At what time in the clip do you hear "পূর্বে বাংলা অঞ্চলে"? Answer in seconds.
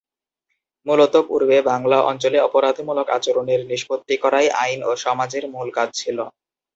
1.27-2.37